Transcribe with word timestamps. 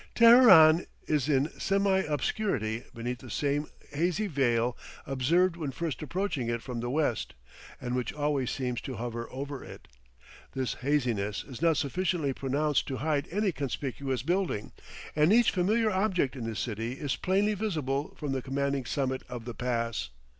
Teheran 0.15 0.87
is 1.05 1.29
in 1.29 1.51
semi 1.59 1.99
obscurity 1.99 2.81
beneath 2.91 3.19
the 3.19 3.29
same 3.29 3.67
hazy 3.91 4.25
veil 4.25 4.75
observed 5.05 5.55
when 5.55 5.69
first 5.69 6.01
approaching 6.01 6.49
it 6.49 6.63
from 6.63 6.79
the 6.79 6.89
west, 6.89 7.35
and 7.79 7.93
which 7.95 8.11
always 8.11 8.49
seems 8.49 8.81
to 8.81 8.95
hover 8.95 9.31
over 9.31 9.63
it. 9.63 9.87
This 10.53 10.73
haziness 10.73 11.43
is 11.43 11.61
not 11.61 11.77
sufficiently 11.77 12.33
pronounced 12.33 12.87
to 12.87 12.97
hide 12.97 13.27
any 13.29 13.51
conspicuous 13.51 14.23
building, 14.23 14.71
and 15.15 15.31
each 15.31 15.51
familiar 15.51 15.91
object 15.91 16.35
in 16.35 16.45
the 16.49 16.55
city 16.55 16.93
is 16.93 17.15
plainly 17.15 17.53
visible 17.53 18.15
from 18.15 18.31
the 18.31 18.41
commanding 18.41 18.85
summit 18.85 19.21
of 19.29 19.45
the 19.45 19.53
pass. 19.53 20.09